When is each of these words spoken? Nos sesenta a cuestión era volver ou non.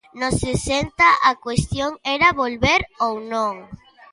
Nos 0.15 0.39
sesenta 0.39 1.07
a 1.23 1.31
cuestión 1.43 1.91
era 2.15 2.29
volver 2.41 2.81
ou 3.05 3.13
non. 3.31 3.55